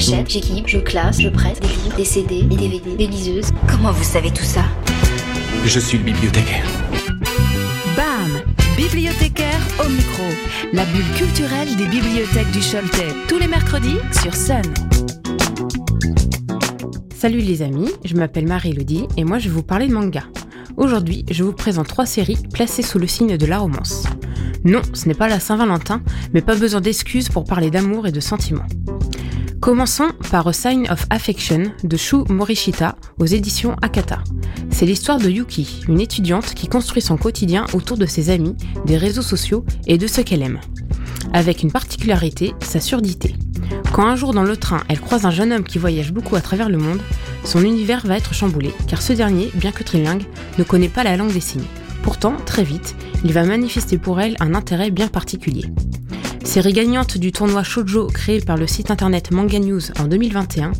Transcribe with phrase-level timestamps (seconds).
[0.00, 3.50] J'achète, j'équipe, je classe, je prête des livres, des CD, des DVD, des liseuses.
[3.68, 4.64] Comment vous savez tout ça?
[5.66, 6.64] Je suis le bibliothécaire.
[7.94, 8.40] BAM
[8.78, 10.22] Bibliothécaire au micro.
[10.72, 13.14] La bulle culturelle des bibliothèques du Choletais.
[13.28, 14.62] Tous les mercredis sur Sun.
[17.14, 20.22] Salut les amis, je m'appelle Marie-Elodie et moi je vais vous parler de manga.
[20.78, 24.04] Aujourd'hui, je vous présente trois séries placées sous le signe de la romance.
[24.64, 26.00] Non, ce n'est pas la Saint-Valentin,
[26.32, 28.66] mais pas besoin d'excuses pour parler d'amour et de sentiments.
[29.60, 34.24] Commençons par A Sign of Affection de Shu Morishita aux éditions Akata.
[34.70, 38.96] C'est l'histoire de Yuki, une étudiante qui construit son quotidien autour de ses amis, des
[38.96, 40.60] réseaux sociaux et de ce qu'elle aime.
[41.34, 43.34] Avec une particularité, sa surdité.
[43.92, 46.40] Quand un jour dans le train, elle croise un jeune homme qui voyage beaucoup à
[46.40, 47.00] travers le monde,
[47.44, 50.24] son univers va être chamboulé, car ce dernier, bien que trilingue,
[50.56, 51.66] ne connaît pas la langue des signes.
[52.02, 55.66] Pourtant, très vite, il va manifester pour elle un intérêt bien particulier.
[56.50, 60.72] Série gagnante du tournoi Shoujo créé par le site internet Manga News en 2021,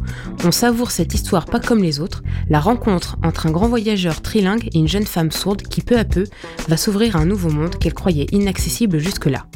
[0.44, 4.68] on savoure cette histoire pas comme les autres, la rencontre entre un grand voyageur trilingue
[4.74, 6.24] et une jeune femme sourde qui peu à peu
[6.66, 9.46] va s'ouvrir à un nouveau monde qu'elle croyait inaccessible jusque-là.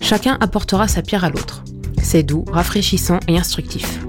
[0.00, 1.62] Chacun apportera sa pierre à l'autre.
[2.02, 4.00] C'est doux, rafraîchissant et instructif.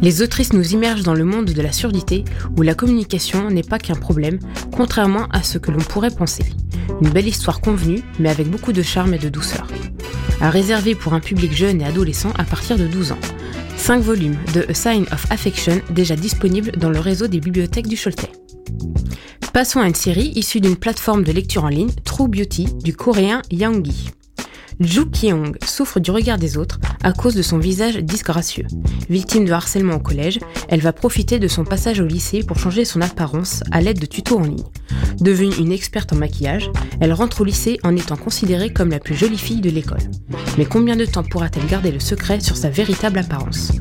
[0.00, 2.24] Les autrices nous immergent dans le monde de la surdité
[2.56, 4.38] où la communication n'est pas qu'un problème,
[4.74, 6.46] contrairement à ce que l'on pourrait penser.
[7.00, 9.66] Une belle histoire convenue, mais avec beaucoup de charme et de douceur.
[10.40, 13.18] À réserver pour un public jeune et adolescent à partir de 12 ans.
[13.76, 17.96] 5 volumes de A Sign of Affection déjà disponibles dans le réseau des bibliothèques du
[17.96, 18.32] Choletais.
[19.52, 23.42] Passons à une série issue d'une plateforme de lecture en ligne, True Beauty, du coréen
[23.50, 24.10] Yangi.
[24.80, 28.66] Ju Kyung souffre du regard des autres à cause de son visage disgracieux.
[29.10, 32.84] Victime de harcèlement au collège, elle va profiter de son passage au lycée pour changer
[32.84, 34.64] son apparence à l'aide de tutos en ligne.
[35.20, 39.16] Devenue une experte en maquillage, elle rentre au lycée en étant considérée comme la plus
[39.16, 39.98] jolie fille de l'école.
[40.58, 43.72] Mais combien de temps pourra-t-elle garder le secret sur sa véritable apparence?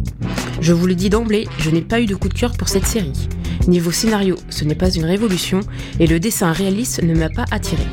[0.61, 2.87] Je vous le dis d'emblée, je n'ai pas eu de coup de cœur pour cette
[2.87, 3.29] série.
[3.67, 5.59] Niveau scénario, ce n'est pas une révolution
[5.99, 7.85] et le dessin réaliste ne m'a pas attiré.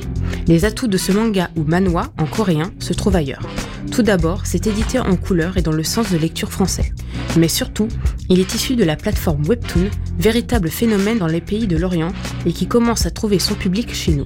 [0.47, 3.49] Les atouts de ce manga ou manhwa en coréen se trouvent ailleurs.
[3.91, 6.93] Tout d'abord, c'est édité en couleur et dans le sens de lecture français.
[7.39, 7.89] Mais surtout,
[8.29, 9.89] il est issu de la plateforme Webtoon,
[10.19, 12.13] véritable phénomène dans les pays de l'Orient
[12.45, 14.25] et qui commence à trouver son public chez nous.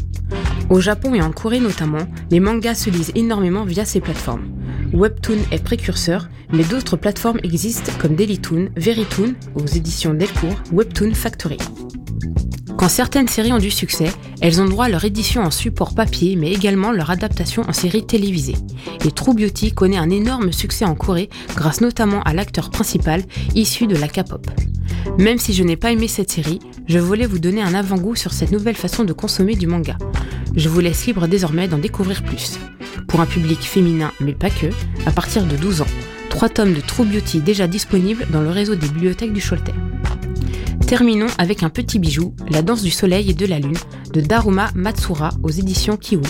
[0.70, 4.48] Au Japon et en Corée notamment, les mangas se lisent énormément via ces plateformes.
[4.92, 11.58] Webtoon est précurseur, mais d'autres plateformes existent comme Dailytoon, Verytoon aux éditions Delcourt, Webtoon Factory.
[12.78, 16.36] Quand certaines séries ont du succès, elles ont droit à leur édition en support papier,
[16.36, 18.54] mais également leur adaptation en série télévisée.
[19.04, 23.24] Et True Beauty connaît un énorme succès en Corée, grâce notamment à l'acteur principal
[23.56, 24.48] issu de la K-pop.
[25.18, 28.32] Même si je n'ai pas aimé cette série, je voulais vous donner un avant-goût sur
[28.32, 29.98] cette nouvelle façon de consommer du manga.
[30.54, 32.60] Je vous laisse libre désormais d'en découvrir plus.
[33.08, 34.66] Pour un public féminin, mais pas que,
[35.04, 35.86] à partir de 12 ans.
[36.30, 39.74] Trois tomes de True Beauty déjà disponibles dans le réseau des bibliothèques du Choletais.
[40.88, 43.76] Terminons avec un petit bijou, La danse du soleil et de la lune,
[44.14, 46.22] de Daruma Matsura aux éditions Kiun.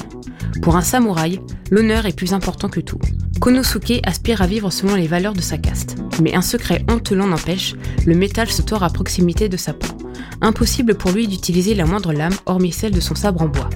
[0.62, 1.38] Pour un samouraï,
[1.70, 2.98] l'honneur est plus important que tout.
[3.38, 5.94] Konosuke aspire à vivre selon les valeurs de sa caste.
[6.20, 9.96] Mais un secret honteux l'en empêche, le métal se tord à proximité de sa peau.
[10.40, 13.70] Impossible pour lui d'utiliser la moindre lame hormis celle de son sabre en bois.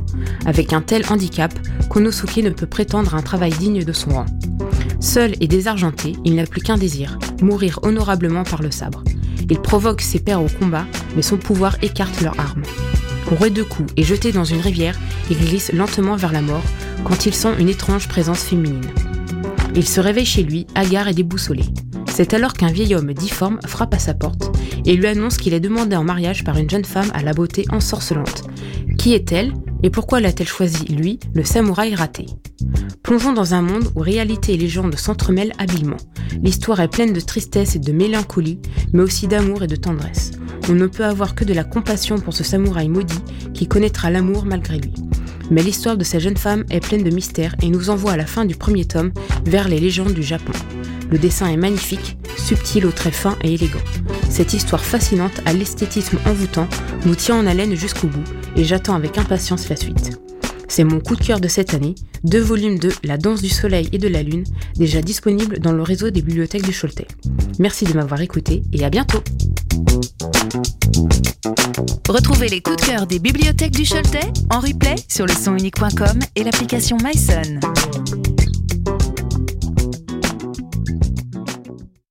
[0.47, 1.57] Avec un tel handicap,
[1.91, 4.27] Konosuke ne peut prétendre à un travail digne de son rang.
[4.99, 9.05] Seul et désargenté, il n'a plus qu'un désir, mourir honorablement par le sabre.
[9.51, 10.87] Il provoque ses pairs au combat,
[11.17, 12.63] mais son pouvoir écarte leurs armes.
[13.27, 14.99] Roué de coups et jeté dans une rivière,
[15.31, 16.65] il glisse lentement vers la mort
[17.05, 18.87] quand il sent une étrange présence féminine.
[19.75, 21.65] Il se réveille chez lui, hagard et déboussolé.
[22.11, 24.55] C'est alors qu'un vieil homme difforme frappe à sa porte
[24.85, 27.65] et lui annonce qu'il est demandé en mariage par une jeune femme à la beauté
[27.71, 28.45] ensorcelante.
[28.99, 29.53] Qui est-elle?
[29.83, 32.27] Et pourquoi l'a-t-elle choisi, lui, le samouraï raté?
[33.03, 35.97] Plongeons dans un monde où réalité et légende s'entremêlent habilement.
[36.43, 38.61] L'histoire est pleine de tristesse et de mélancolie,
[38.93, 40.33] mais aussi d'amour et de tendresse.
[40.69, 43.23] On ne peut avoir que de la compassion pour ce samouraï maudit
[43.53, 44.95] qui connaîtra l'amour malgré lui.
[45.51, 48.27] Mais l'histoire de cette jeune femme est pleine de mystères et nous envoie à la
[48.27, 49.13] fin du premier tome
[49.45, 50.53] vers les légendes du Japon.
[51.13, 53.83] Le dessin est magnifique, subtil au traits fins et élégant.
[54.31, 56.67] Cette histoire fascinante à l'esthétisme envoûtant
[57.05, 58.25] nous tient en haleine jusqu'au bout
[58.57, 60.19] et j'attends avec impatience la suite.
[60.69, 61.95] C'est mon coup de cœur de cette année,
[62.25, 64.45] deux volumes de La danse du soleil et de la lune,
[64.77, 67.09] déjà disponibles dans le réseau des bibliothèques du Choletais.
[67.59, 69.23] Merci de m'avoir écouté et à bientôt
[72.09, 76.43] Retrouvez les coups de cœur des bibliothèques du Choletais en replay sur le sonunique.com et
[76.43, 77.61] l'application MySun.